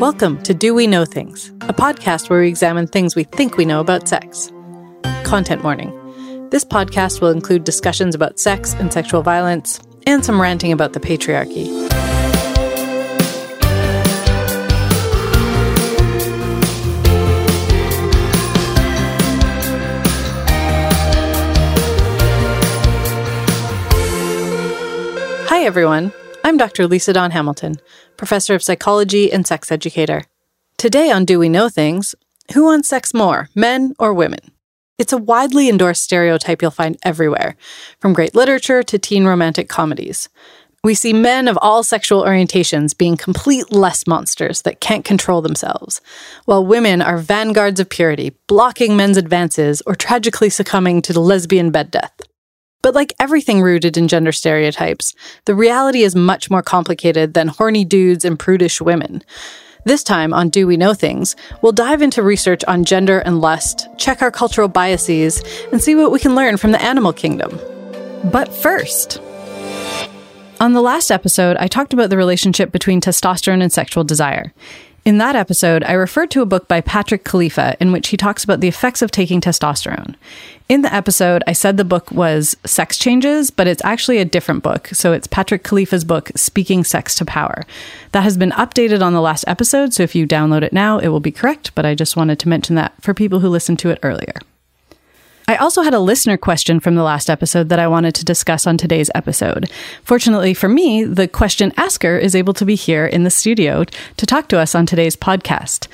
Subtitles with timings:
[0.00, 3.66] Welcome to Do We Know Things, a podcast where we examine things we think we
[3.66, 4.50] know about sex.
[5.24, 5.90] Content warning
[6.48, 11.00] this podcast will include discussions about sex and sexual violence, and some ranting about the
[11.00, 11.68] patriarchy.
[25.46, 26.10] Hi, everyone.
[26.46, 26.86] I'm Dr.
[26.86, 27.76] Lisa Dawn Hamilton,
[28.18, 30.24] professor of psychology and sex educator.
[30.76, 32.14] Today on Do We Know Things,
[32.52, 34.40] who wants sex more, men or women?
[34.98, 37.56] It's a widely endorsed stereotype you'll find everywhere,
[37.98, 40.28] from great literature to teen romantic comedies.
[40.84, 46.02] We see men of all sexual orientations being complete less monsters that can't control themselves,
[46.44, 51.70] while women are vanguards of purity, blocking men's advances or tragically succumbing to the lesbian
[51.70, 52.12] bed death.
[52.84, 55.14] But like everything rooted in gender stereotypes,
[55.46, 59.22] the reality is much more complicated than horny dudes and prudish women.
[59.86, 63.88] This time on Do We Know Things, we'll dive into research on gender and lust,
[63.96, 67.58] check our cultural biases, and see what we can learn from the animal kingdom.
[68.22, 69.18] But first,
[70.60, 74.52] on the last episode, I talked about the relationship between testosterone and sexual desire.
[75.06, 78.42] In that episode, I referred to a book by Patrick Califia in which he talks
[78.42, 80.14] about the effects of taking testosterone.
[80.66, 84.62] In the episode, I said the book was Sex Changes, but it's actually a different
[84.62, 84.88] book.
[84.88, 87.64] So it's Patrick Califia's book, Speaking Sex to Power.
[88.12, 91.08] That has been updated on the last episode, so if you download it now, it
[91.08, 93.90] will be correct, but I just wanted to mention that for people who listened to
[93.90, 94.32] it earlier.
[95.46, 98.66] I also had a listener question from the last episode that I wanted to discuss
[98.66, 99.70] on today's episode.
[100.02, 103.84] Fortunately for me, the question asker is able to be here in the studio
[104.16, 105.88] to talk to us on today's podcast.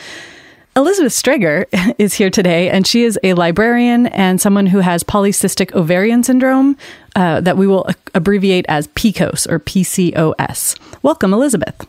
[0.77, 1.67] Elizabeth Streger
[1.99, 6.77] is here today, and she is a librarian and someone who has polycystic ovarian syndrome
[7.17, 10.79] uh, that we will abbreviate as PCOS or PCOS.
[11.03, 11.87] Welcome, Elizabeth.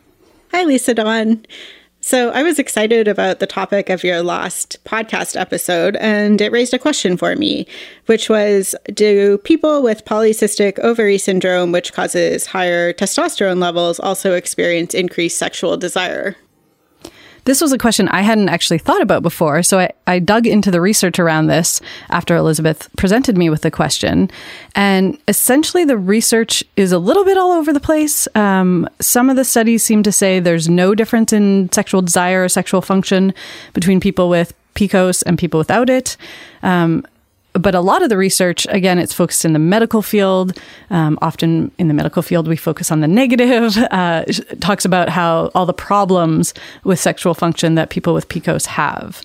[0.51, 1.45] Hi, Lisa Dawn.
[2.03, 6.73] So, I was excited about the topic of your last podcast episode, and it raised
[6.73, 7.67] a question for me,
[8.07, 14.95] which was Do people with polycystic ovary syndrome, which causes higher testosterone levels, also experience
[14.95, 16.35] increased sexual desire?
[17.45, 20.69] This was a question I hadn't actually thought about before, so I, I dug into
[20.69, 24.29] the research around this after Elizabeth presented me with the question.
[24.75, 28.27] And essentially, the research is a little bit all over the place.
[28.35, 32.49] Um, some of the studies seem to say there's no difference in sexual desire or
[32.49, 33.33] sexual function
[33.73, 36.17] between people with PCOS and people without it.
[36.63, 37.05] Um,
[37.53, 40.57] but a lot of the research, again, it's focused in the medical field.
[40.89, 43.77] Um, often in the medical field, we focus on the negative.
[43.91, 44.23] Uh,
[44.61, 46.53] talks about how all the problems
[46.83, 49.21] with sexual function that people with PCOS have.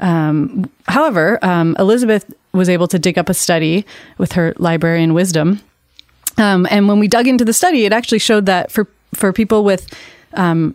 [0.00, 3.86] Um, however, um, Elizabeth was able to dig up a study
[4.18, 5.60] with her librarian wisdom,
[6.38, 9.62] um, and when we dug into the study, it actually showed that for for people
[9.62, 9.92] with
[10.34, 10.74] um,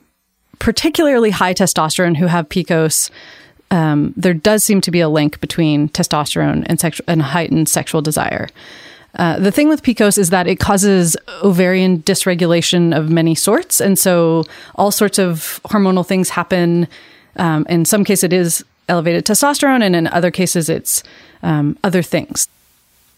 [0.59, 3.09] particularly high testosterone who have PCOS
[3.71, 8.01] um, there does seem to be a link between testosterone and, sexu- and heightened sexual
[8.01, 8.47] desire.
[9.17, 13.79] Uh, the thing with PCOS is that it causes ovarian dysregulation of many sorts.
[13.79, 14.43] And so
[14.75, 16.87] all sorts of hormonal things happen.
[17.37, 21.01] Um, in some cases, it is elevated testosterone, and in other cases, it's
[21.43, 22.47] um, other things.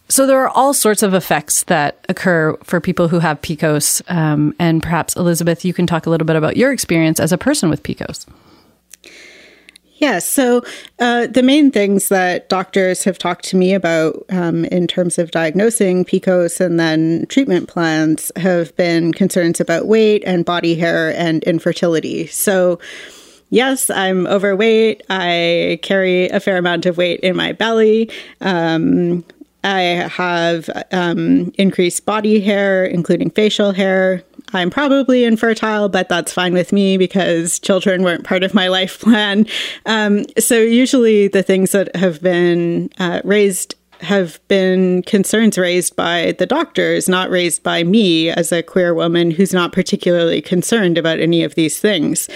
[0.09, 4.01] So there are all sorts of effects that occur for people who have PCOS.
[4.09, 7.37] Um, and perhaps, Elizabeth, you can talk a little bit about your experience as a
[7.37, 8.25] person with PCOS.
[9.97, 10.27] Yes.
[10.27, 10.63] So
[10.99, 15.31] uh, the main things that doctors have talked to me about um, in terms of
[15.31, 21.43] diagnosing PCOS and then treatment plans have been concerns about weight and body hair and
[21.45, 22.27] infertility.
[22.27, 22.79] So,
[23.49, 25.01] yes, I'm overweight.
[25.09, 28.11] I carry a fair amount of weight in my belly.
[28.41, 29.25] Um,
[29.63, 36.53] I have um, increased body hair, including facial hair, I'm probably infertile, but that's fine
[36.53, 39.45] with me because children weren't part of my life plan.
[39.85, 46.35] Um, so, usually, the things that have been uh, raised have been concerns raised by
[46.37, 51.19] the doctors, not raised by me as a queer woman who's not particularly concerned about
[51.19, 52.29] any of these things.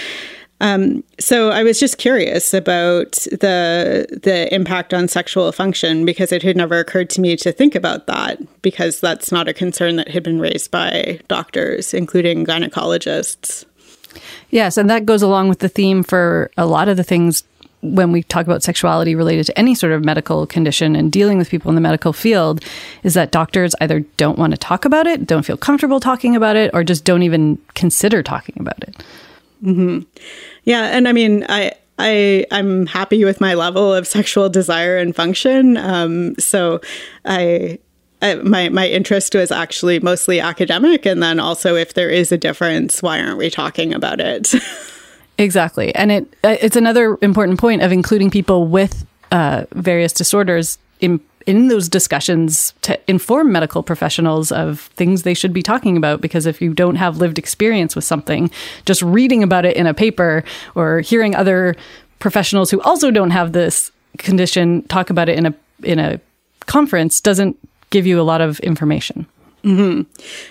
[0.62, 6.44] Um, so I was just curious about the the impact on sexual function because it
[6.44, 10.10] had never occurred to me to think about that because that's not a concern that
[10.10, 13.66] had been raised by doctors, including gynecologists.
[14.52, 17.44] Yes, and that goes along with the theme for a lot of the things
[17.82, 21.50] when we talk about sexuality related to any sort of medical condition and dealing with
[21.50, 22.64] people in the medical field
[23.02, 26.56] is that doctors either don't want to talk about it, don't feel comfortable talking about
[26.56, 29.04] it, or just don't even consider talking about it.
[29.64, 30.00] Mm-hmm.
[30.64, 35.16] Yeah, and I mean, I I I'm happy with my level of sexual desire and
[35.16, 35.78] function.
[35.78, 36.82] Um, so
[37.26, 37.80] I
[38.22, 42.38] I, my my interest was actually mostly academic, and then also if there is a
[42.38, 44.54] difference, why aren't we talking about it?
[45.38, 50.78] exactly, and it uh, it's another important point of including people with uh, various disorders
[51.00, 56.22] in in those discussions to inform medical professionals of things they should be talking about
[56.22, 58.50] because if you don't have lived experience with something
[58.86, 60.44] just reading about it in a paper
[60.76, 61.76] or hearing other
[62.20, 65.54] professionals who also don't have this condition talk about it in a
[65.84, 66.20] in a
[66.68, 67.58] conference doesn't
[67.90, 69.26] give you a lot of information.
[69.64, 70.02] Mm-hmm.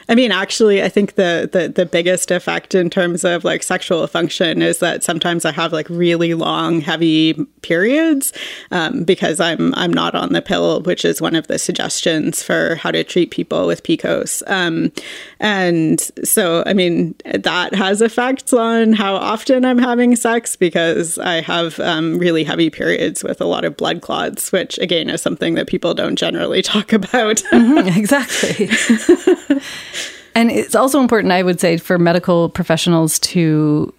[0.08, 4.06] I mean, actually, I think the, the the biggest effect in terms of like sexual
[4.06, 8.32] function is that sometimes I have like really long, heavy periods
[8.70, 12.76] um, because I'm I'm not on the pill, which is one of the suggestions for
[12.76, 14.42] how to treat people with PCOS.
[14.48, 14.92] Um,
[15.40, 21.40] and so, I mean, that has effects on how often I'm having sex because I
[21.40, 25.54] have um, really heavy periods with a lot of blood clots, which again is something
[25.54, 27.36] that people don't generally talk about.
[27.52, 28.68] mm-hmm, exactly.
[30.35, 33.93] and it's also important, I would say, for medical professionals to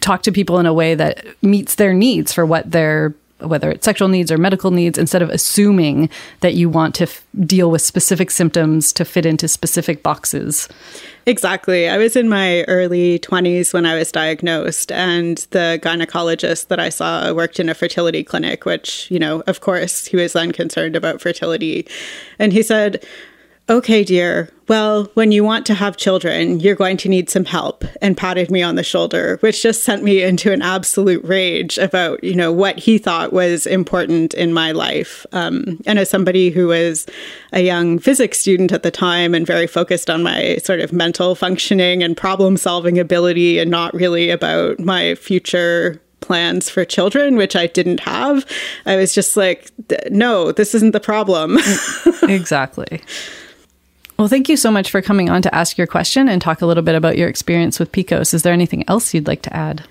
[0.00, 3.14] talk to people in a way that meets their needs for what their
[3.48, 6.08] whether it's sexual needs or medical needs instead of assuming
[6.40, 10.68] that you want to f- deal with specific symptoms to fit into specific boxes.
[11.26, 11.88] Exactly.
[11.88, 16.88] I was in my early 20s when I was diagnosed, and the gynecologist that I
[16.88, 20.96] saw worked in a fertility clinic, which, you know, of course, he was then concerned
[20.96, 21.86] about fertility.
[22.38, 23.04] And he said,
[23.70, 24.50] Okay, dear.
[24.66, 28.50] Well, when you want to have children, you're going to need some help, and patted
[28.50, 32.50] me on the shoulder, which just sent me into an absolute rage about, you know,
[32.50, 35.24] what he thought was important in my life.
[35.32, 37.06] Um, and as somebody who was
[37.52, 41.34] a young physics student at the time and very focused on my sort of mental
[41.36, 47.54] functioning and problem solving ability, and not really about my future plans for children, which
[47.54, 48.44] I didn't have,
[48.86, 49.70] I was just like,
[50.10, 51.58] no, this isn't the problem.
[52.22, 53.02] exactly.
[54.22, 56.66] Well, thank you so much for coming on to ask your question and talk a
[56.66, 58.32] little bit about your experience with Picos.
[58.32, 59.82] Is there anything else you'd like to add?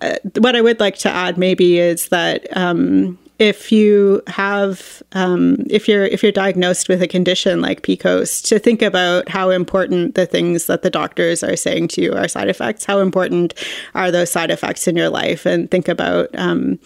[0.00, 5.58] Uh, what I would like to add maybe is that um, if you have um,
[5.70, 10.16] if you're if you're diagnosed with a condition like PCOS, to think about how important
[10.16, 12.84] the things that the doctors are saying to you are side effects.
[12.84, 13.54] How important
[13.94, 16.28] are those side effects in your life, and think about.
[16.34, 16.80] Um,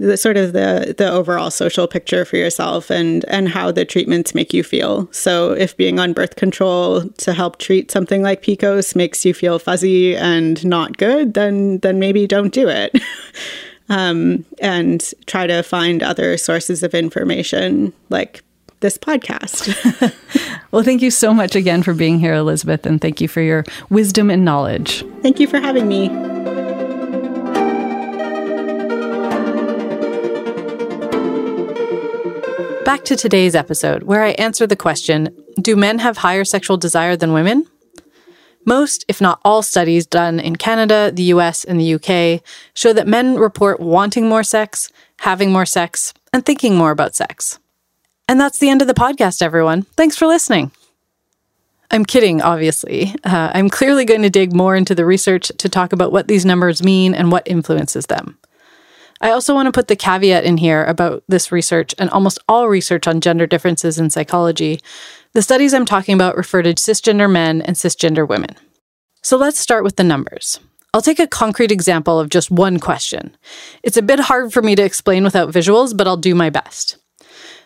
[0.00, 4.34] the sort of the the overall social picture for yourself and and how the treatments
[4.34, 5.08] make you feel.
[5.12, 9.58] So if being on birth control to help treat something like PCOS makes you feel
[9.58, 12.98] fuzzy and not good, then then maybe don't do it.
[13.90, 18.42] um, and try to find other sources of information like
[18.80, 19.68] this podcast.
[20.70, 23.64] well, thank you so much again for being here, Elizabeth, and thank you for your
[23.90, 25.04] wisdom and knowledge.
[25.20, 26.08] Thank you for having me.
[32.90, 37.14] Back to today's episode, where I answer the question Do men have higher sexual desire
[37.14, 37.68] than women?
[38.66, 42.42] Most, if not all, studies done in Canada, the US, and the UK
[42.74, 44.90] show that men report wanting more sex,
[45.20, 47.60] having more sex, and thinking more about sex.
[48.26, 49.82] And that's the end of the podcast, everyone.
[49.82, 50.72] Thanks for listening.
[51.92, 53.14] I'm kidding, obviously.
[53.22, 56.44] Uh, I'm clearly going to dig more into the research to talk about what these
[56.44, 58.36] numbers mean and what influences them.
[59.20, 62.68] I also want to put the caveat in here about this research and almost all
[62.68, 64.80] research on gender differences in psychology.
[65.34, 68.56] The studies I'm talking about refer to cisgender men and cisgender women.
[69.22, 70.58] So let's start with the numbers.
[70.94, 73.36] I'll take a concrete example of just one question.
[73.82, 76.96] It's a bit hard for me to explain without visuals, but I'll do my best.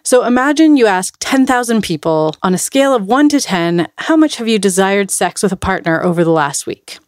[0.03, 4.37] So imagine you ask 10,000 people on a scale of 1 to 10, how much
[4.37, 6.99] have you desired sex with a partner over the last week?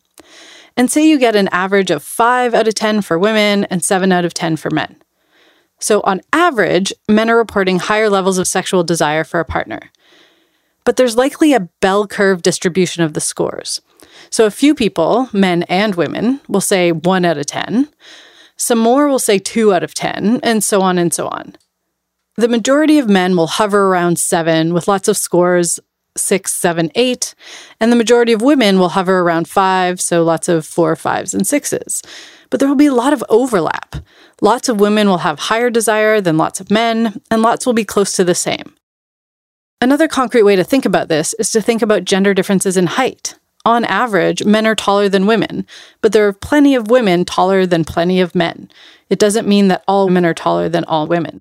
[0.77, 4.13] And say you get an average of 5 out of 10 for women and 7
[4.13, 4.97] out of 10 for men.
[5.79, 9.91] So, on average, men are reporting higher levels of sexual desire for a partner.
[10.85, 13.83] But there's likely a bell curve distribution of the scores.
[14.31, 17.89] So, a few people, men and women, will say 1 out of 10.
[18.57, 21.57] Some more will say 2 out of 10, and so on and so on.
[22.37, 25.79] The majority of men will hover around 7 with lots of scores
[26.17, 27.35] six, seven, eight,
[27.81, 31.47] and the majority of women will hover around five, so lots of four, fives, and
[31.47, 32.03] sixes.
[32.51, 33.97] But there will be a lot of overlap.
[34.41, 37.85] Lots of women will have higher desire than lots of men, and lots will be
[37.85, 38.75] close to the same.
[39.81, 43.39] Another concrete way to think about this is to think about gender differences in height.
[43.67, 45.67] On average, men are taller than women,
[46.01, 48.71] but there are plenty of women taller than plenty of men.
[49.11, 51.41] It doesn't mean that all women are taller than all women.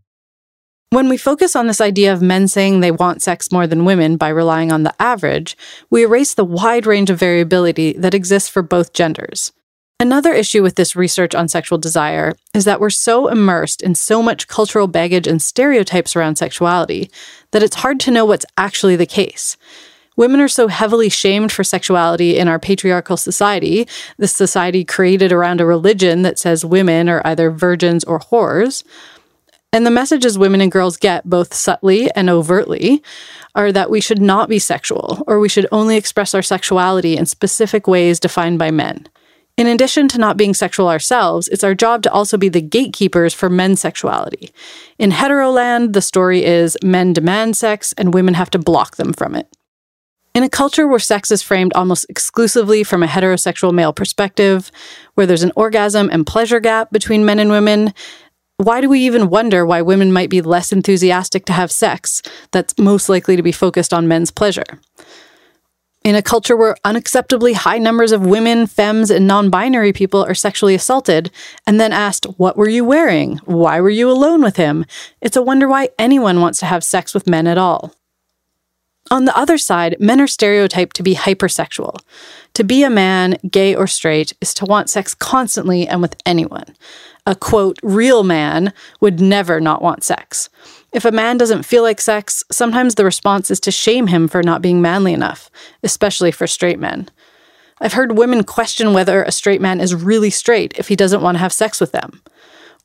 [0.95, 4.15] When we focus on this idea of men saying they want sex more than women
[4.15, 5.57] by relying on the average,
[5.89, 9.51] we erase the wide range of variability that exists for both genders.
[9.99, 14.23] Another issue with this research on sexual desire is that we're so immersed in so
[14.23, 17.11] much cultural baggage and stereotypes around sexuality
[17.51, 19.57] that it's hard to know what's actually the case.
[20.15, 23.85] Women are so heavily shamed for sexuality in our patriarchal society,
[24.17, 28.85] this society created around a religion that says women are either virgins or whores.
[29.73, 33.03] And the messages women and girls get, both subtly and overtly,
[33.55, 37.25] are that we should not be sexual, or we should only express our sexuality in
[37.25, 39.07] specific ways defined by men.
[39.57, 43.33] In addition to not being sexual ourselves, it's our job to also be the gatekeepers
[43.33, 44.51] for men's sexuality.
[44.99, 49.33] In heteroland, the story is men demand sex and women have to block them from
[49.33, 49.47] it.
[50.33, 54.69] In a culture where sex is framed almost exclusively from a heterosexual male perspective,
[55.13, 57.93] where there's an orgasm and pleasure gap between men and women,
[58.57, 62.21] why do we even wonder why women might be less enthusiastic to have sex
[62.51, 64.79] that's most likely to be focused on men's pleasure?
[66.05, 70.35] In a culture where unacceptably high numbers of women, femmes, and non binary people are
[70.35, 71.31] sexually assaulted
[71.65, 73.37] and then asked, What were you wearing?
[73.45, 74.85] Why were you alone with him?
[75.19, 77.95] It's a wonder why anyone wants to have sex with men at all.
[79.11, 81.99] On the other side, men are stereotyped to be hypersexual.
[82.53, 86.75] To be a man, gay or straight, is to want sex constantly and with anyone.
[87.27, 90.49] A quote, real man would never not want sex.
[90.93, 94.43] If a man doesn't feel like sex, sometimes the response is to shame him for
[94.43, 95.49] not being manly enough,
[95.83, 97.09] especially for straight men.
[97.81, 101.35] I've heard women question whether a straight man is really straight if he doesn't want
[101.35, 102.21] to have sex with them.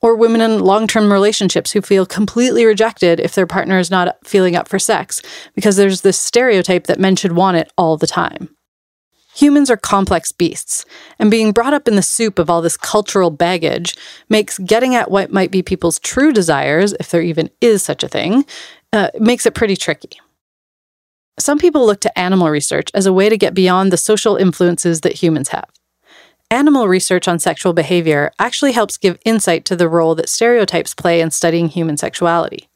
[0.01, 4.17] Or women in long term relationships who feel completely rejected if their partner is not
[4.25, 5.21] feeling up for sex,
[5.55, 8.49] because there's this stereotype that men should want it all the time.
[9.37, 10.85] Humans are complex beasts,
[11.19, 13.97] and being brought up in the soup of all this cultural baggage
[14.29, 18.09] makes getting at what might be people's true desires, if there even is such a
[18.09, 18.45] thing,
[18.93, 20.21] uh, makes it pretty tricky.
[21.39, 25.03] Some people look to animal research as a way to get beyond the social influences
[25.03, 25.71] that humans have.
[26.51, 31.21] Animal research on sexual behavior actually helps give insight to the role that stereotypes play
[31.21, 32.70] in studying human sexuality.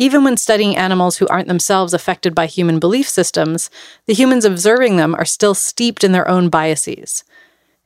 [0.00, 3.68] Even when studying animals who aren't themselves affected by human belief systems,
[4.06, 7.22] the humans observing them are still steeped in their own biases.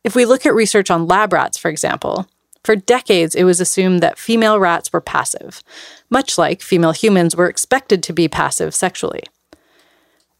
[0.04, 2.28] If we look at research on lab rats, for example,
[2.62, 5.60] for decades it was assumed that female rats were passive,
[6.08, 9.24] much like female humans were expected to be passive sexually.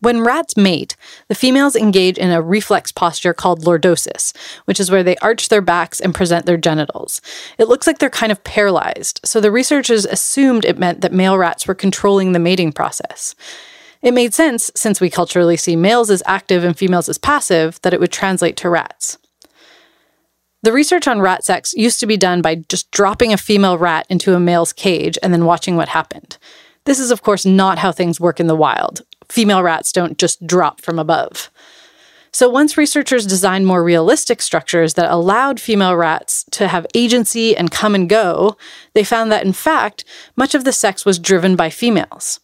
[0.05, 0.97] When rats mate,
[1.29, 5.63] the females engage in a reflex posture called lordosis, which is where they arch their
[5.63, 7.23] backs and present their genitals.
[7.57, 11.39] It looks like they're kind of paralyzed, so the researchers assumed it meant that male
[11.39, 13.35] rats were controlling the mating process.
[14.03, 17.95] It made sense, since we culturally see males as active and females as passive, that
[17.95, 19.17] it would translate to rats.
[20.63, 24.07] The research on rat sex used to be done by just dropping a female rat
[24.11, 26.37] into a male's cage and then watching what happened.
[26.85, 30.47] This is, of course, not how things work in the wild female rats don't just
[30.47, 31.51] drop from above.
[32.33, 37.71] So, once researchers designed more realistic structures that allowed female rats to have agency and
[37.71, 38.57] come and go,
[38.93, 42.41] they found that in fact, much of the sex was driven by females.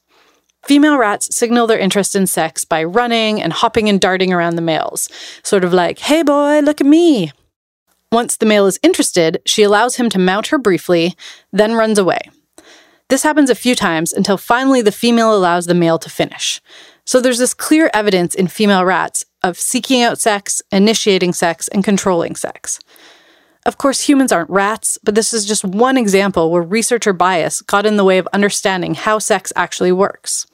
[0.63, 4.63] Female rats signal their interest in sex by running and hopping and darting around the
[4.63, 5.09] males,
[5.43, 7.33] sort of like, hey boy, look at me.
[8.13, 11.17] Once the male is interested, she allows him to mount her briefly,
[11.53, 12.21] then runs away.
[13.11, 16.61] This happens a few times until finally the female allows the male to finish.
[17.05, 21.83] So there's this clear evidence in female rats of seeking out sex, initiating sex, and
[21.83, 22.79] controlling sex.
[23.67, 27.85] Of course, humans aren't rats, but this is just one example where researcher bias got
[27.85, 30.47] in the way of understanding how sex actually works.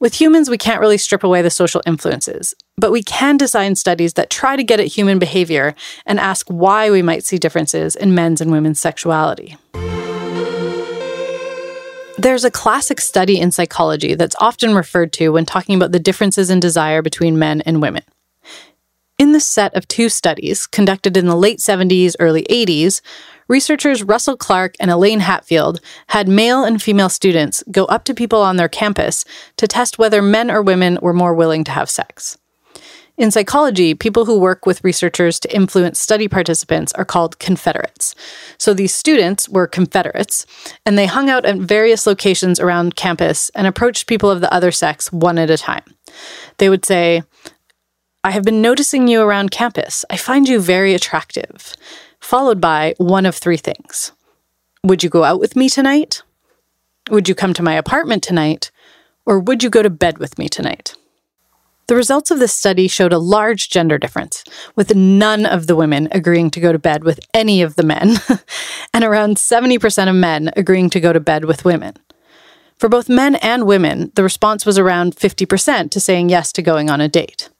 [0.00, 4.14] With humans, we can't really strip away the social influences, but we can design studies
[4.14, 5.76] that try to get at human behavior
[6.06, 9.56] and ask why we might see differences in men's and women's sexuality.
[12.18, 16.48] There's a classic study in psychology that's often referred to when talking about the differences
[16.48, 18.02] in desire between men and women.
[19.18, 23.02] In this set of two studies, conducted in the late 70s, early 80s,
[23.48, 28.40] researchers Russell Clark and Elaine Hatfield had male and female students go up to people
[28.40, 29.26] on their campus
[29.58, 32.38] to test whether men or women were more willing to have sex.
[33.18, 38.14] In psychology, people who work with researchers to influence study participants are called confederates.
[38.58, 40.44] So these students were confederates,
[40.84, 44.70] and they hung out at various locations around campus and approached people of the other
[44.70, 45.84] sex one at a time.
[46.58, 47.22] They would say,
[48.22, 50.04] I have been noticing you around campus.
[50.10, 51.74] I find you very attractive.
[52.20, 54.12] Followed by one of three things
[54.84, 56.22] Would you go out with me tonight?
[57.08, 58.70] Would you come to my apartment tonight?
[59.24, 60.94] Or would you go to bed with me tonight?
[61.88, 64.42] The results of this study showed a large gender difference,
[64.74, 68.16] with none of the women agreeing to go to bed with any of the men,
[68.94, 71.94] and around 70% of men agreeing to go to bed with women.
[72.76, 76.90] For both men and women, the response was around 50% to saying yes to going
[76.90, 77.50] on a date.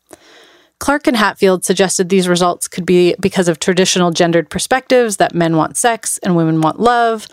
[0.81, 5.57] Clark and Hatfield suggested these results could be because of traditional gendered perspectives that men
[5.57, 7.29] want sex and women want love,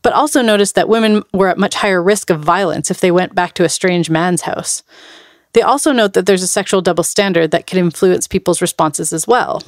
[0.00, 3.34] but also noticed that women were at much higher risk of violence if they went
[3.34, 4.84] back to a strange man's house.
[5.56, 9.26] They also note that there's a sexual double standard that can influence people's responses as
[9.26, 9.62] well.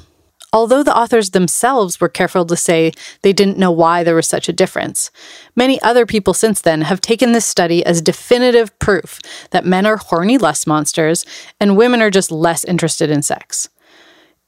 [0.53, 2.93] Although the authors themselves were careful to say
[3.23, 5.11] they didn't know why there was such a difference,
[5.57, 9.19] many other people since then have taken this study as definitive proof
[9.51, 11.25] that men are horny lust monsters
[11.59, 13.71] and women are just less interested in sex.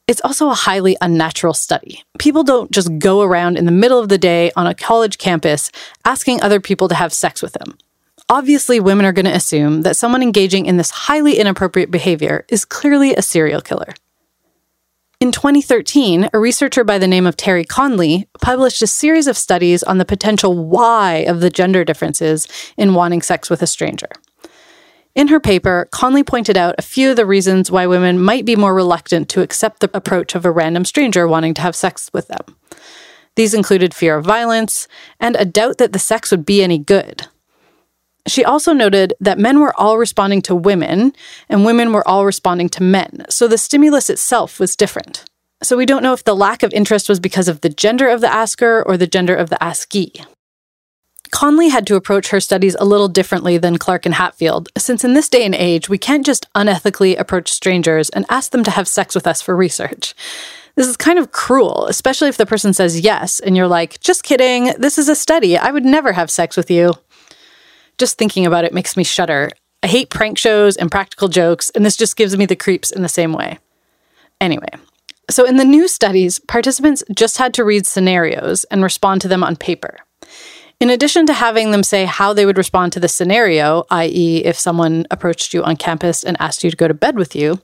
[0.06, 2.04] It's also a highly unnatural study.
[2.18, 5.72] People don't just go around in the middle of the day on a college campus
[6.04, 7.78] asking other people to have sex with them.
[8.30, 12.64] Obviously, women are going to assume that someone engaging in this highly inappropriate behavior is
[12.64, 13.92] clearly a serial killer.
[15.18, 19.82] In 2013, a researcher by the name of Terri Conley published a series of studies
[19.82, 22.46] on the potential why of the gender differences
[22.76, 24.08] in wanting sex with a stranger.
[25.16, 28.54] In her paper, Conley pointed out a few of the reasons why women might be
[28.54, 32.28] more reluctant to accept the approach of a random stranger wanting to have sex with
[32.28, 32.56] them.
[33.34, 34.86] These included fear of violence
[35.18, 37.26] and a doubt that the sex would be any good.
[38.26, 41.12] She also noted that men were all responding to women
[41.48, 45.24] and women were all responding to men, so the stimulus itself was different.
[45.62, 48.20] So we don't know if the lack of interest was because of the gender of
[48.20, 50.24] the asker or the gender of the askee.
[51.30, 55.14] Conley had to approach her studies a little differently than Clark and Hatfield, since in
[55.14, 58.88] this day and age, we can't just unethically approach strangers and ask them to have
[58.88, 60.14] sex with us for research.
[60.76, 64.24] This is kind of cruel, especially if the person says yes and you're like, just
[64.24, 66.94] kidding, this is a study, I would never have sex with you.
[68.00, 69.50] Just thinking about it makes me shudder.
[69.82, 73.02] I hate prank shows and practical jokes, and this just gives me the creeps in
[73.02, 73.58] the same way.
[74.40, 74.70] Anyway,
[75.28, 79.44] so in the new studies, participants just had to read scenarios and respond to them
[79.44, 79.98] on paper.
[80.80, 84.58] In addition to having them say how they would respond to the scenario, i.e., if
[84.58, 87.60] someone approached you on campus and asked you to go to bed with you,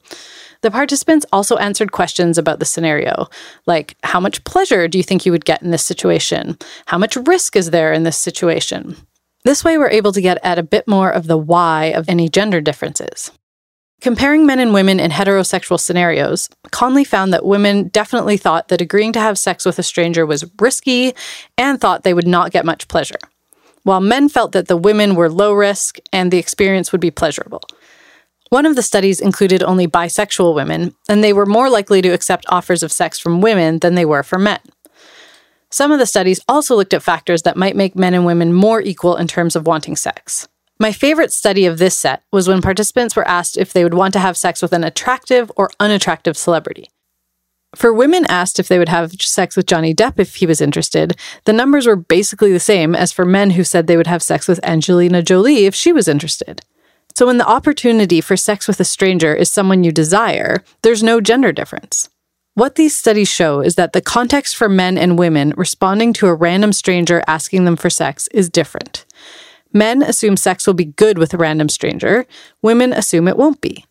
[0.60, 3.28] the participants also answered questions about the scenario,
[3.64, 6.58] like how much pleasure do you think you would get in this situation?
[6.84, 8.96] How much risk is there in this situation?
[9.46, 12.28] This way, we're able to get at a bit more of the why of any
[12.28, 13.30] gender differences.
[14.00, 19.12] Comparing men and women in heterosexual scenarios, Conley found that women definitely thought that agreeing
[19.12, 21.14] to have sex with a stranger was risky
[21.56, 23.20] and thought they would not get much pleasure,
[23.84, 27.62] while men felt that the women were low risk and the experience would be pleasurable.
[28.48, 32.46] One of the studies included only bisexual women, and they were more likely to accept
[32.48, 34.58] offers of sex from women than they were for men.
[35.70, 38.80] Some of the studies also looked at factors that might make men and women more
[38.80, 40.48] equal in terms of wanting sex.
[40.78, 44.12] My favorite study of this set was when participants were asked if they would want
[44.12, 46.90] to have sex with an attractive or unattractive celebrity.
[47.74, 51.16] For women asked if they would have sex with Johnny Depp if he was interested,
[51.44, 54.46] the numbers were basically the same as for men who said they would have sex
[54.48, 56.62] with Angelina Jolie if she was interested.
[57.14, 61.20] So when the opportunity for sex with a stranger is someone you desire, there's no
[61.20, 62.08] gender difference.
[62.56, 66.34] What these studies show is that the context for men and women responding to a
[66.34, 69.04] random stranger asking them for sex is different.
[69.74, 72.24] Men assume sex will be good with a random stranger,
[72.62, 73.84] women assume it won't be.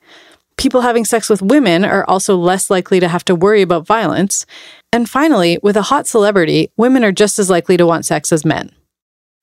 [0.57, 4.47] People having sex with women are also less likely to have to worry about violence.
[4.91, 8.43] And finally, with a hot celebrity, women are just as likely to want sex as
[8.43, 8.71] men.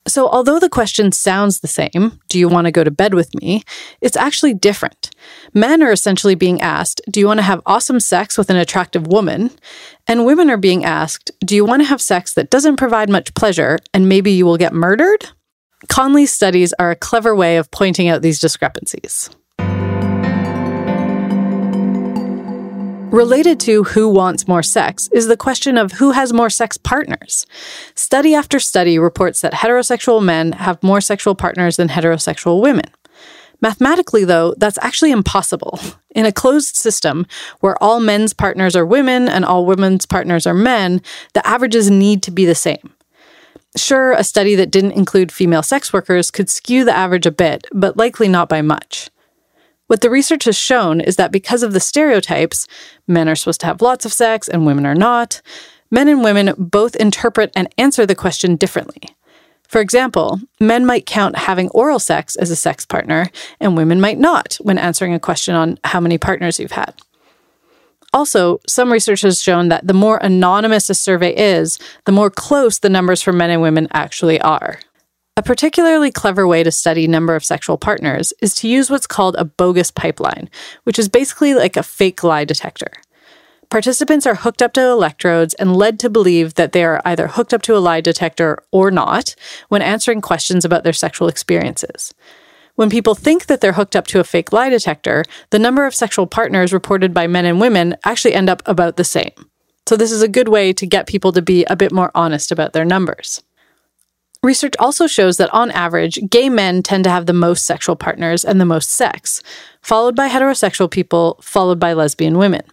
[0.05, 3.33] So, although the question sounds the same, do you want to go to bed with
[3.35, 3.63] me?
[4.01, 5.09] It's actually different.
[5.53, 9.07] Men are essentially being asked, do you want to have awesome sex with an attractive
[9.07, 9.51] woman?
[10.05, 13.33] And women are being asked, do you want to have sex that doesn't provide much
[13.33, 15.29] pleasure and maybe you will get murdered?
[15.87, 19.29] Conley's studies are a clever way of pointing out these discrepancies.
[23.13, 27.45] Related to who wants more sex is the question of who has more sex partners.
[27.93, 32.89] Study after study reports that heterosexual men have more sexual partners than heterosexual women.
[33.61, 35.79] Mathematically, though, that's actually impossible.
[36.15, 37.27] In a closed system
[37.59, 40.99] where all men's partners are women and all women's partners are men,
[41.35, 42.95] the averages need to be the same.
[43.77, 47.67] Sure, a study that didn't include female sex workers could skew the average a bit,
[47.71, 49.11] but likely not by much.
[49.87, 52.67] What the research has shown is that because of the stereotypes,
[53.07, 55.41] men are supposed to have lots of sex and women are not,
[55.91, 59.01] men and women both interpret and answer the question differently.
[59.67, 63.27] For example, men might count having oral sex as a sex partner,
[63.59, 66.93] and women might not when answering a question on how many partners you've had.
[68.13, 72.79] Also, some research has shown that the more anonymous a survey is, the more close
[72.79, 74.79] the numbers for men and women actually are.
[75.35, 79.35] A particularly clever way to study number of sexual partners is to use what's called
[79.35, 80.47] a bogus pipeline,
[80.83, 82.91] which is basically like a fake lie detector.
[83.71, 87.51] Participants are hooked up to electrodes and led to believe that they are either hooked
[87.51, 89.33] up to a lie detector or not
[89.69, 92.13] when answering questions about their sexual experiences.
[92.75, 95.95] When people think that they're hooked up to a fake lie detector, the number of
[95.95, 99.31] sexual partners reported by men and women actually end up about the same.
[99.87, 102.51] So, this is a good way to get people to be a bit more honest
[102.51, 103.41] about their numbers.
[104.43, 108.43] Research also shows that on average, gay men tend to have the most sexual partners
[108.43, 109.41] and the most sex,
[109.81, 112.63] followed by heterosexual people, followed by lesbian women.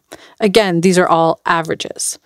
[0.41, 2.19] Again, these are all averages.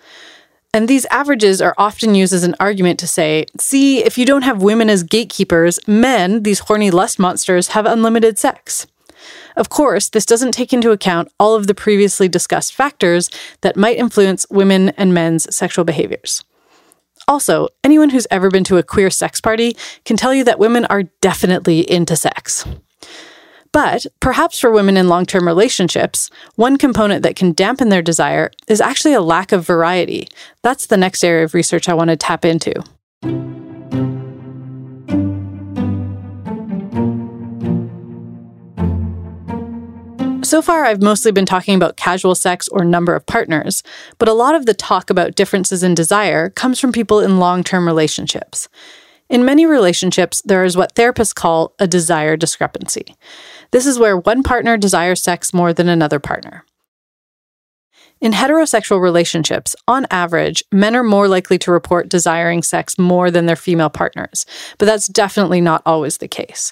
[0.73, 4.41] And these averages are often used as an argument to say, see, if you don't
[4.41, 8.87] have women as gatekeepers, men, these horny lust monsters, have unlimited sex.
[9.55, 13.29] Of course, this doesn't take into account all of the previously discussed factors
[13.61, 16.43] that might influence women and men's sexual behaviors.
[17.27, 20.85] Also, anyone who's ever been to a queer sex party can tell you that women
[20.85, 22.65] are definitely into sex.
[23.71, 28.51] But perhaps for women in long term relationships, one component that can dampen their desire
[28.69, 30.29] is actually a lack of variety.
[30.63, 32.73] That's the next area of research I want to tap into.
[40.45, 43.81] So far, I've mostly been talking about casual sex or number of partners,
[44.19, 47.63] but a lot of the talk about differences in desire comes from people in long
[47.63, 48.69] term relationships.
[49.27, 53.15] In many relationships, there is what therapists call a desire discrepancy.
[53.71, 56.63] This is where one partner desires sex more than another partner.
[58.21, 63.47] In heterosexual relationships, on average, men are more likely to report desiring sex more than
[63.47, 64.45] their female partners,
[64.77, 66.71] but that's definitely not always the case.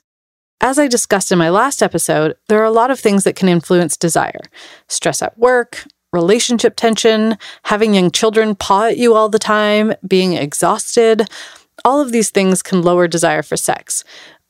[0.64, 3.50] As I discussed in my last episode, there are a lot of things that can
[3.50, 4.40] influence desire
[4.88, 10.34] stress at work, relationship tension, having young children paw at you all the time, being
[10.34, 11.28] exhausted.
[11.84, 14.06] All of these things can lower desire for sex.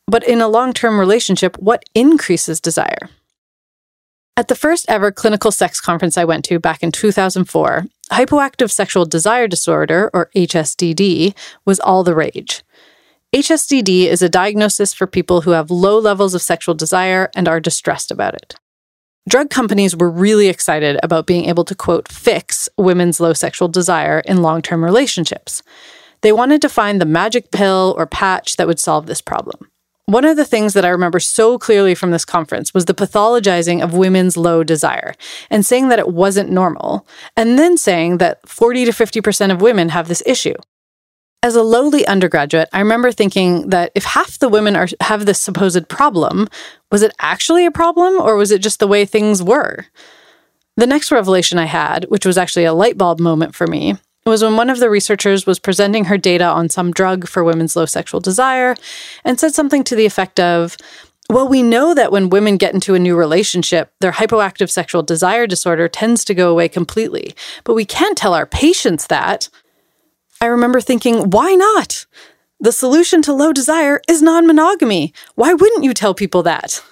[0.06, 3.10] But in a long term relationship, what increases desire?
[4.38, 9.06] At the first ever clinical sex conference I went to back in 2004, hypoactive sexual
[9.06, 11.34] desire disorder, or HSDD,
[11.66, 12.62] was all the rage.
[13.34, 17.60] HSDD is a diagnosis for people who have low levels of sexual desire and are
[17.60, 18.54] distressed about it.
[19.28, 24.20] Drug companies were really excited about being able to, quote, fix women's low sexual desire
[24.20, 25.64] in long term relationships.
[26.22, 29.68] They wanted to find the magic pill or patch that would solve this problem.
[30.06, 33.84] One of the things that I remember so clearly from this conference was the pathologizing
[33.84, 35.16] of women's low desire
[35.50, 39.90] and saying that it wasn't normal, and then saying that 40 to 50% of women
[39.90, 40.54] have this issue.
[41.44, 45.42] As a lowly undergraduate, I remember thinking that if half the women are, have this
[45.42, 46.48] supposed problem,
[46.90, 49.86] was it actually a problem or was it just the way things were?
[50.78, 54.42] The next revelation I had, which was actually a light bulb moment for me, was
[54.42, 57.86] when one of the researchers was presenting her data on some drug for women's low
[57.86, 58.78] sexual desire
[59.26, 60.78] and said something to the effect of,
[61.30, 65.46] well, we know that when women get into a new relationship, their hypoactive sexual desire
[65.46, 67.36] disorder tends to go away completely.
[67.66, 69.50] But we can't tell our patients that.
[70.44, 72.06] I remember thinking, why not?
[72.60, 75.14] The solution to low desire is non monogamy.
[75.36, 76.84] Why wouldn't you tell people that?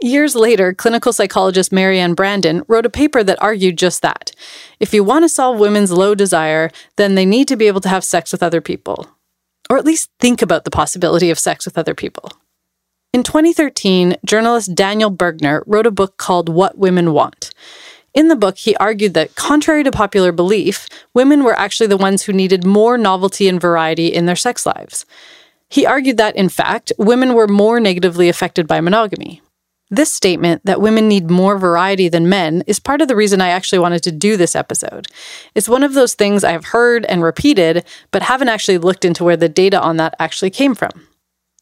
[0.00, 4.30] Years later, clinical psychologist Marianne Brandon wrote a paper that argued just that.
[4.78, 7.88] If you want to solve women's low desire, then they need to be able to
[7.88, 9.08] have sex with other people,
[9.68, 12.30] or at least think about the possibility of sex with other people.
[13.12, 17.50] In 2013, journalist Daniel Bergner wrote a book called What Women Want.
[18.12, 22.22] In the book, he argued that, contrary to popular belief, women were actually the ones
[22.22, 25.06] who needed more novelty and variety in their sex lives.
[25.68, 29.40] He argued that, in fact, women were more negatively affected by monogamy.
[29.92, 33.48] This statement that women need more variety than men is part of the reason I
[33.48, 35.08] actually wanted to do this episode.
[35.54, 39.36] It's one of those things I've heard and repeated, but haven't actually looked into where
[39.36, 41.08] the data on that actually came from.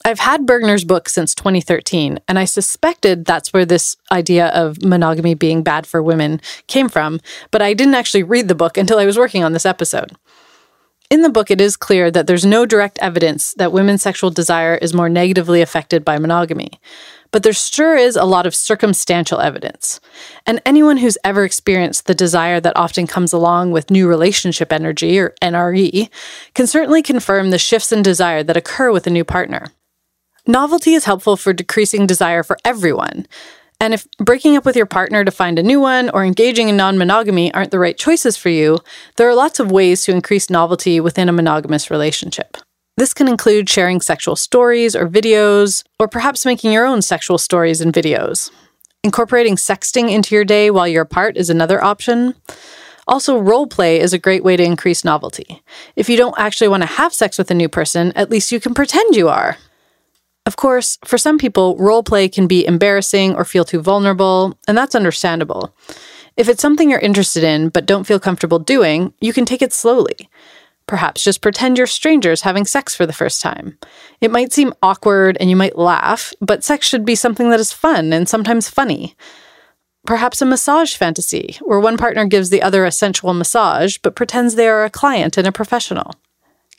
[0.05, 5.35] I've had Bergner's book since 2013, and I suspected that's where this idea of monogamy
[5.35, 9.07] being bad for women came from, but I didn't actually read the book until I
[9.07, 10.13] was working on this episode.
[11.11, 14.77] In the book, it is clear that there's no direct evidence that women's sexual desire
[14.77, 16.79] is more negatively affected by monogamy
[17.31, 20.01] but there sure is a lot of circumstantial evidence.
[20.47, 25.19] And anyone who's ever experienced the desire that often comes along with new relationship energy,
[25.19, 26.09] or NRE,
[26.55, 29.67] can certainly confirm the shifts in desire that occur with a new partner.
[30.51, 33.27] Novelty is helpful for decreasing desire for everyone.
[33.83, 36.77] And if breaking up with your partner to find a new one or engaging in
[36.79, 38.79] non monogamy aren't the right choices for you,
[39.17, 42.57] there are lots of ways to increase novelty within a monogamous relationship.
[42.97, 47.83] This can include sharing sexual stories or videos, or perhaps making your own sexual stories
[47.83, 48.51] and videos.
[49.05, 52.35] Incorporating sexting into your day while you're apart is another option.
[53.07, 55.63] Also, role play is a great way to increase novelty.
[55.95, 58.61] If you don't actually want to have sex with a new person, at least you
[58.61, 59.59] can pretend you are.
[60.49, 64.79] Of course, for some people, role play can be embarrassing or feel too vulnerable, and
[64.79, 65.77] that's understandable.
[66.39, 69.75] If it's something you're interested in but don't feel comfortable doing, you can take it
[69.75, 70.31] slowly.
[70.87, 73.77] Perhaps just pretend you're strangers having sex for the first time.
[74.23, 77.71] It might seem awkward and you might laugh, but sex should be something that is
[77.75, 79.15] fun and sometimes funny.
[80.07, 84.55] Perhaps a massage fantasy, where one partner gives the other a sensual massage but pretends
[84.55, 86.15] they are a client and a professional.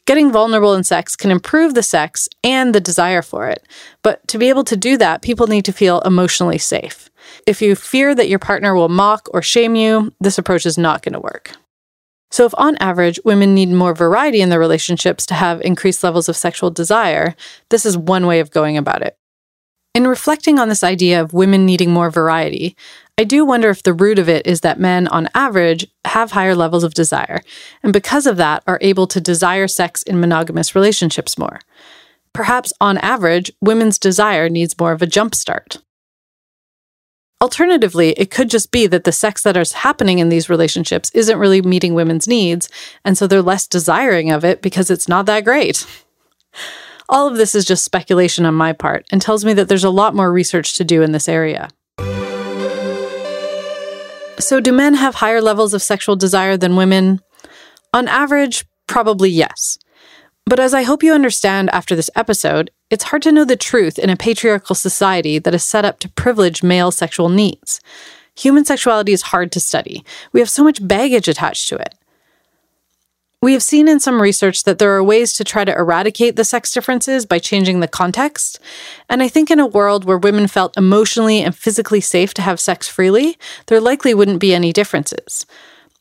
[0.10, 3.68] Getting vulnerable in sex can improve the sex and the desire for it,
[4.02, 7.12] but to be able to do that, people need to feel emotionally safe.
[7.46, 11.04] If you fear that your partner will mock or shame you, this approach is not
[11.04, 11.52] going to work.
[12.32, 16.28] So, if on average women need more variety in their relationships to have increased levels
[16.28, 17.36] of sexual desire,
[17.70, 19.16] this is one way of going about it.
[19.94, 22.76] In reflecting on this idea of women needing more variety,
[23.20, 26.56] I do wonder if the root of it is that men, on average, have higher
[26.56, 27.42] levels of desire,
[27.84, 31.60] and because of that, are able to desire sex in monogamous relationships more.
[32.32, 35.80] Perhaps, on average, women's desire needs more of a jump start.
[37.42, 41.40] Alternatively, it could just be that the sex that is happening in these relationships isn't
[41.40, 42.70] really meeting women's needs,
[43.04, 45.86] and so they're less desiring of it because it's not that great.
[47.10, 49.90] All of this is just speculation on my part and tells me that there's a
[49.90, 51.68] lot more research to do in this area.
[54.40, 57.20] So, do men have higher levels of sexual desire than women?
[57.94, 59.78] On average, probably yes.
[60.46, 64.00] But as I hope you understand after this episode, it's hard to know the truth
[64.00, 67.82] in a patriarchal society that is set up to privilege male sexual needs.
[68.38, 70.06] Human sexuality is hard to study.
[70.32, 71.94] We have so much baggage attached to it.
[73.42, 76.44] We have seen in some research that there are ways to try to eradicate the
[76.44, 78.60] sex differences by changing the context.
[79.08, 82.60] And I think in a world where women felt emotionally and physically safe to have
[82.60, 85.46] sex freely, there likely wouldn't be any differences.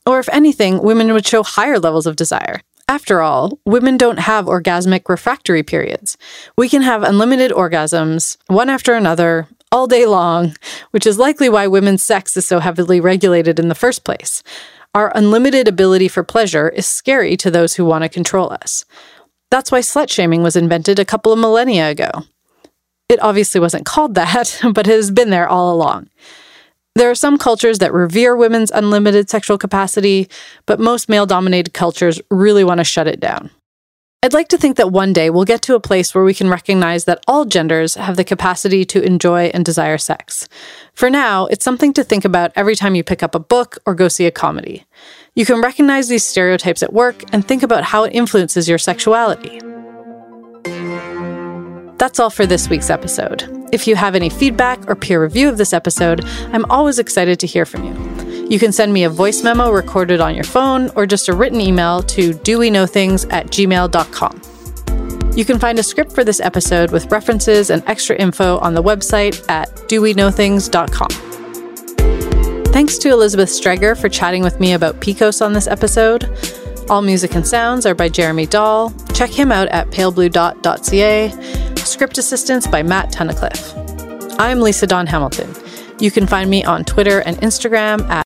[0.04, 2.60] Or if anything, women would show higher levels of desire.
[2.88, 6.18] After all, women don't have orgasmic refractory periods.
[6.56, 10.56] We can have unlimited orgasms, one after another, all day long,
[10.90, 14.42] which is likely why women's sex is so heavily regulated in the first place.
[14.94, 18.84] Our unlimited ability for pleasure is scary to those who want to control us.
[19.50, 22.10] That's why slut shaming was invented a couple of millennia ago.
[23.08, 26.08] It obviously wasn't called that, but it has been there all along.
[26.94, 30.28] There are some cultures that revere women's unlimited sexual capacity,
[30.66, 33.50] but most male dominated cultures really want to shut it down.
[34.20, 36.50] I'd like to think that one day we'll get to a place where we can
[36.50, 40.48] recognize that all genders have the capacity to enjoy and desire sex.
[40.92, 43.94] For now, it's something to think about every time you pick up a book or
[43.94, 44.84] go see a comedy.
[45.36, 49.60] You can recognize these stereotypes at work and think about how it influences your sexuality.
[51.98, 53.44] That's all for this week's episode.
[53.70, 57.46] If you have any feedback or peer review of this episode, I'm always excited to
[57.46, 58.27] hear from you.
[58.48, 61.60] You can send me a voice memo recorded on your phone or just a written
[61.60, 64.40] email to doweknowthings at gmail.com.
[65.36, 68.82] You can find a script for this episode with references and extra info on the
[68.82, 71.10] website at doweknowthings.com.
[72.72, 76.24] Thanks to Elizabeth Streger for chatting with me about PCOS on this episode.
[76.88, 78.94] All music and sounds are by Jeremy Dahl.
[79.12, 83.74] Check him out at palebluedot.ca Script assistance by Matt Tunnicliffe.
[84.38, 85.54] I'm Lisa Dawn Hamilton.
[86.00, 88.16] You can find me on Twitter and Instagram at